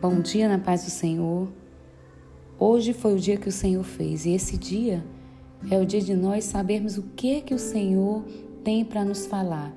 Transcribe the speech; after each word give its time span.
Bom 0.00 0.20
dia 0.20 0.48
na 0.48 0.60
paz 0.60 0.84
do 0.84 0.90
Senhor. 0.92 1.48
Hoje 2.56 2.92
foi 2.92 3.16
o 3.16 3.18
dia 3.18 3.36
que 3.36 3.48
o 3.48 3.52
Senhor 3.52 3.82
fez 3.82 4.26
e 4.26 4.30
esse 4.30 4.56
dia 4.56 5.04
é 5.68 5.76
o 5.76 5.84
dia 5.84 6.00
de 6.00 6.14
nós 6.14 6.44
sabermos 6.44 6.96
o 6.96 7.02
que 7.16 7.40
que 7.40 7.52
o 7.52 7.58
Senhor 7.58 8.22
tem 8.62 8.84
para 8.84 9.04
nos 9.04 9.26
falar. 9.26 9.74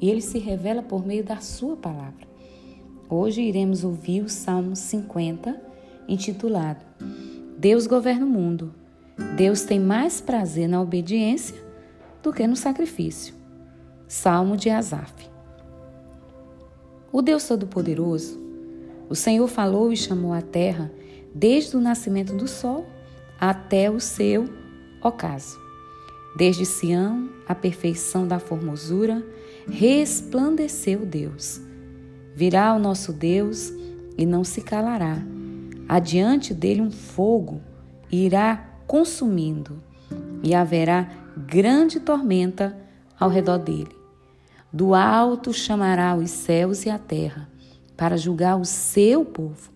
E 0.00 0.08
ele 0.08 0.20
se 0.20 0.38
revela 0.38 0.80
por 0.80 1.04
meio 1.04 1.24
da 1.24 1.38
sua 1.40 1.76
palavra. 1.76 2.24
Hoje 3.10 3.42
iremos 3.42 3.82
ouvir 3.82 4.22
o 4.22 4.28
Salmo 4.28 4.76
50, 4.76 5.60
intitulado 6.06 6.84
Deus 7.58 7.88
governa 7.88 8.24
o 8.24 8.30
mundo. 8.30 8.72
Deus 9.36 9.62
tem 9.62 9.80
mais 9.80 10.20
prazer 10.20 10.68
na 10.68 10.80
obediência 10.80 11.56
do 12.22 12.32
que 12.32 12.46
no 12.46 12.54
sacrifício. 12.54 13.34
Salmo 14.06 14.56
de 14.56 14.70
Asaf. 14.70 15.28
O 17.10 17.20
Deus 17.20 17.48
Todo-Poderoso 17.48 18.43
o 19.14 19.16
Senhor 19.16 19.46
falou 19.46 19.92
e 19.92 19.96
chamou 19.96 20.32
a 20.32 20.42
terra 20.42 20.90
desde 21.32 21.76
o 21.76 21.80
nascimento 21.80 22.34
do 22.34 22.48
sol 22.48 22.84
até 23.38 23.88
o 23.88 24.00
seu 24.00 24.48
ocaso. 25.00 25.56
Desde 26.36 26.66
Sião, 26.66 27.30
a 27.46 27.54
perfeição 27.54 28.26
da 28.26 28.40
formosura, 28.40 29.24
resplandeceu 29.70 31.06
Deus. 31.06 31.60
Virá 32.34 32.74
o 32.74 32.80
nosso 32.80 33.12
Deus 33.12 33.72
e 34.18 34.26
não 34.26 34.42
se 34.42 34.62
calará. 34.62 35.18
Adiante 35.88 36.52
dele 36.52 36.80
um 36.80 36.90
fogo 36.90 37.60
irá 38.10 38.68
consumindo, 38.84 39.80
e 40.42 40.56
haverá 40.56 41.08
grande 41.36 42.00
tormenta 42.00 42.76
ao 43.16 43.30
redor 43.30 43.58
dele. 43.58 43.96
Do 44.72 44.92
alto 44.92 45.52
chamará 45.52 46.16
os 46.16 46.30
céus 46.30 46.84
e 46.84 46.90
a 46.90 46.98
terra 46.98 47.53
para 47.96 48.16
julgar 48.16 48.56
o 48.56 48.64
seu 48.64 49.24
povo. 49.24 49.70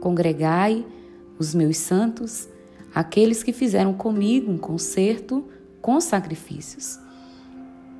Congregai 0.00 0.84
os 1.38 1.54
meus 1.54 1.78
santos, 1.78 2.48
aqueles 2.94 3.42
que 3.42 3.52
fizeram 3.52 3.94
comigo 3.94 4.50
um 4.50 4.58
concerto 4.58 5.44
com 5.80 6.00
sacrifícios. 6.00 6.98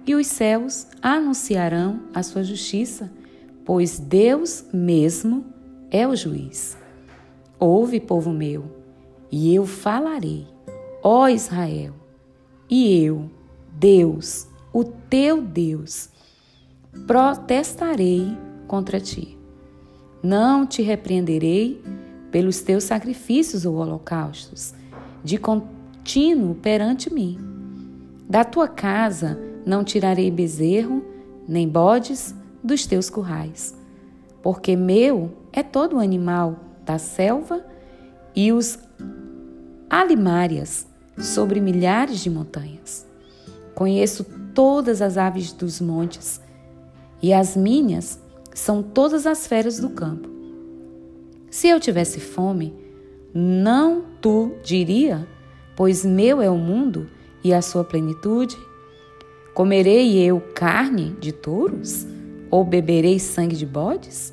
E 0.07 0.15
os 0.15 0.27
céus 0.27 0.87
anunciarão 1.03 2.01
a 2.13 2.23
sua 2.23 2.43
justiça, 2.43 3.11
pois 3.65 3.99
Deus 3.99 4.65
mesmo 4.73 5.45
é 5.91 6.07
o 6.07 6.15
juiz. 6.15 6.77
Ouve, 7.59 8.01
povo 8.01 8.31
meu, 8.31 8.65
e 9.31 9.55
eu 9.55 9.67
falarei, 9.67 10.47
ó 11.03 11.29
Israel, 11.29 11.95
e 12.69 13.05
eu, 13.05 13.31
Deus, 13.73 14.47
o 14.73 14.85
teu 14.85 15.43
Deus, 15.43 16.09
protestarei 17.07 18.37
contra 18.67 19.01
ti. 19.01 19.40
Não 20.23 20.67
te 20.67 20.83
repreenderei 20.83 21.83
pelos 22.31 22.61
teus 22.61 22.85
sacrifícios 22.85 23.65
ou 23.65 23.77
holocaustos, 23.77 24.75
de 25.25 25.39
contínuo 25.39 26.55
perante 26.55 27.13
mim. 27.13 27.39
Da 28.29 28.45
tua 28.45 28.69
casa 28.69 29.39
não 29.65 29.83
tirarei 29.83 30.31
bezerro, 30.31 31.05
nem 31.49 31.69
bodes 31.69 32.35
dos 32.63 32.87
teus 32.87 33.11
currais, 33.11 33.75
porque 34.43 34.77
meu 34.77 35.31
é 35.53 35.63
todo 35.63 35.97
o 35.97 36.01
animal 36.01 36.61
da 36.85 36.99
selva 36.99 37.65
e 38.35 38.53
os 38.53 38.79
alimárias 39.89 40.87
sobre 41.19 41.61
milhares 41.61 42.21
de 42.21 42.31
montanhas. 42.31 43.07
Conheço 43.75 44.25
todas 44.55 45.03
as 45.03 45.17
aves 45.17 45.53
dos 45.53 45.81
montes, 45.81 46.41
e 47.23 47.33
as 47.33 47.57
minhas 47.57 48.19
são 48.55 48.83
todas 48.83 49.27
as 49.27 49.47
feras 49.47 49.79
do 49.79 49.91
campo. 49.91 50.29
Se 51.51 51.69
eu 51.69 51.81
tivesse 51.81 52.21
fome, 52.21 52.75
não 53.35 54.05
tu 54.21 54.53
diria, 54.63 55.27
pois 55.77 56.05
meu 56.05 56.41
é 56.41 56.51
o 56.51 56.57
mundo 56.57 57.09
e 57.43 57.53
a 57.53 57.63
sua 57.63 57.85
plenitude? 57.85 58.57
Comerei 59.55 60.17
eu 60.19 60.41
carne 60.55 61.17
de 61.21 61.33
touros? 61.33 62.07
Ou 62.51 62.65
beberei 62.65 63.19
sangue 63.19 63.57
de 63.57 63.67
bodes? 63.67 64.33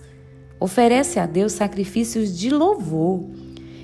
Oferece 0.60 1.20
a 1.20 1.26
Deus 1.26 1.54
sacrifícios 1.54 2.38
de 2.38 2.50
louvor 2.50 3.24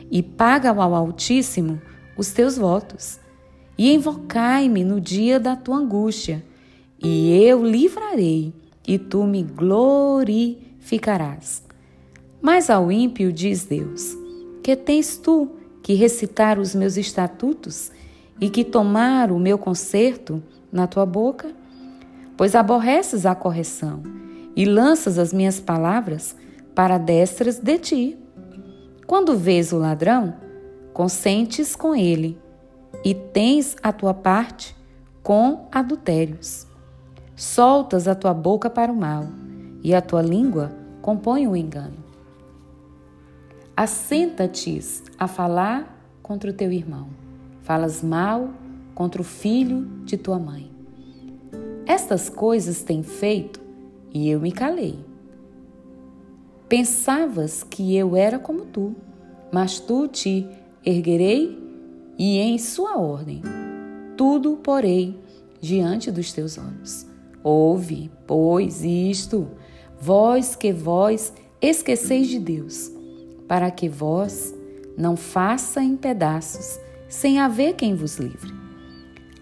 e 0.09 0.23
paga 0.23 0.69
ao 0.69 0.95
Altíssimo 0.95 1.81
os 2.17 2.31
teus 2.31 2.57
votos. 2.57 3.19
E 3.77 3.93
invocai-me 3.93 4.83
no 4.83 5.01
dia 5.01 5.39
da 5.39 5.55
tua 5.55 5.77
angústia, 5.77 6.43
e 7.03 7.31
eu 7.43 7.65
livrarei 7.65 8.53
e 8.87 8.97
tu 8.97 9.23
me 9.23 9.43
glorificarás. 9.43 11.63
Mas 12.41 12.69
ao 12.69 12.91
ímpio 12.91 13.31
diz 13.31 13.65
Deus: 13.65 14.15
Que 14.61 14.75
tens 14.75 15.17
tu 15.17 15.49
que 15.81 15.93
recitar 15.93 16.59
os 16.59 16.75
meus 16.75 16.97
estatutos 16.97 17.91
e 18.39 18.49
que 18.49 18.63
tomar 18.63 19.31
o 19.31 19.39
meu 19.39 19.57
conserto 19.57 20.43
na 20.71 20.87
tua 20.87 21.05
boca? 21.05 21.51
Pois 22.35 22.55
aborreces 22.55 23.25
a 23.25 23.35
correção 23.35 24.01
e 24.55 24.65
lanças 24.65 25.17
as 25.17 25.33
minhas 25.33 25.59
palavras 25.59 26.35
para 26.75 26.97
destras 26.97 27.59
de 27.59 27.77
ti. 27.77 28.17
Quando 29.05 29.37
vês 29.37 29.71
o 29.71 29.77
ladrão, 29.77 30.35
consentes 30.93 31.75
com 31.75 31.95
ele 31.95 32.37
e 33.03 33.13
tens 33.13 33.75
a 33.81 33.91
tua 33.91 34.13
parte 34.13 34.75
com 35.21 35.67
adultérios. 35.71 36.67
Soltas 37.43 38.07
a 38.07 38.15
tua 38.15 38.33
boca 38.33 38.69
para 38.69 38.89
o 38.89 38.95
mal, 38.95 39.25
e 39.83 39.93
a 39.93 40.01
tua 40.01 40.21
língua 40.21 40.71
compõe 41.01 41.45
o 41.45 41.57
engano. 41.57 41.97
Assenta-te 43.75 44.79
a 45.19 45.27
falar 45.27 46.07
contra 46.23 46.49
o 46.49 46.53
teu 46.53 46.71
irmão. 46.71 47.09
Falas 47.61 48.01
mal 48.01 48.49
contra 48.95 49.21
o 49.21 49.25
filho 49.25 49.81
de 50.05 50.15
tua 50.15 50.39
mãe. 50.39 50.71
Estas 51.85 52.29
coisas 52.29 52.81
têm 52.81 53.03
feito 53.03 53.59
e 54.13 54.29
eu 54.29 54.39
me 54.39 54.53
calei. 54.53 54.97
Pensavas 56.69 57.61
que 57.61 57.93
eu 57.93 58.15
era 58.15 58.39
como 58.39 58.63
tu, 58.65 58.95
mas 59.51 59.81
tu 59.81 60.07
te 60.07 60.47
erguerei 60.83 61.61
e 62.17 62.37
em 62.37 62.57
sua 62.57 62.97
ordem 62.97 63.41
tudo 64.15 64.55
porei 64.55 65.19
diante 65.59 66.09
dos 66.09 66.31
teus 66.31 66.57
olhos. 66.57 67.12
Ouve, 67.43 68.09
pois, 68.25 68.83
isto, 68.83 69.47
vós 69.99 70.55
que 70.55 70.71
vós 70.71 71.33
esqueceis 71.61 72.27
de 72.27 72.39
Deus, 72.39 72.89
para 73.47 73.69
que 73.69 73.89
vós 73.89 74.53
não 74.97 75.17
faça 75.17 75.83
em 75.83 75.97
pedaços, 75.97 76.79
sem 77.09 77.39
haver 77.39 77.73
quem 77.75 77.95
vos 77.95 78.17
livre. 78.17 78.53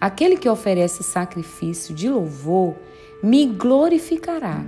Aquele 0.00 0.36
que 0.36 0.48
oferece 0.48 1.04
sacrifício 1.04 1.94
de 1.94 2.08
louvor 2.08 2.74
me 3.22 3.46
glorificará, 3.46 4.64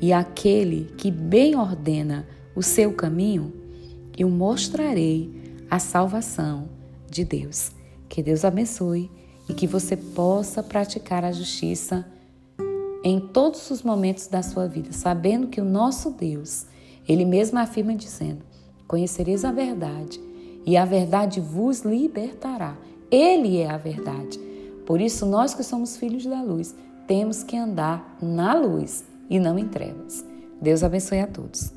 e 0.00 0.12
aquele 0.12 0.90
que 0.96 1.10
bem 1.10 1.56
ordena 1.56 2.26
o 2.54 2.62
seu 2.62 2.92
caminho, 2.92 3.52
eu 4.16 4.30
mostrarei 4.30 5.30
a 5.70 5.78
salvação 5.78 6.68
de 7.10 7.24
Deus. 7.24 7.70
Que 8.08 8.22
Deus 8.22 8.44
abençoe 8.44 9.10
e 9.48 9.52
que 9.52 9.66
você 9.66 9.96
possa 9.96 10.62
praticar 10.62 11.24
a 11.24 11.32
justiça 11.32 12.06
em 13.08 13.20
todos 13.20 13.70
os 13.70 13.84
momentos 13.84 14.26
da 14.26 14.42
sua 14.42 14.66
vida, 14.66 14.90
sabendo 14.90 15.46
que 15.46 15.60
o 15.60 15.64
nosso 15.64 16.10
Deus, 16.10 16.66
ele 17.06 17.24
mesmo 17.24 17.56
afirma 17.56 17.94
dizendo: 17.94 18.42
Conhecereis 18.88 19.44
a 19.44 19.52
verdade, 19.52 20.20
e 20.66 20.76
a 20.76 20.84
verdade 20.84 21.40
vos 21.40 21.82
libertará. 21.82 22.76
Ele 23.08 23.58
é 23.58 23.70
a 23.70 23.76
verdade. 23.76 24.40
Por 24.84 25.00
isso, 25.00 25.24
nós 25.24 25.54
que 25.54 25.62
somos 25.62 25.96
filhos 25.96 26.26
da 26.26 26.42
luz, 26.42 26.74
temos 27.06 27.44
que 27.44 27.56
andar 27.56 28.18
na 28.20 28.54
luz 28.54 29.04
e 29.30 29.38
não 29.38 29.56
em 29.56 29.68
trevas. 29.68 30.24
Deus 30.60 30.82
abençoe 30.82 31.20
a 31.20 31.28
todos. 31.28 31.75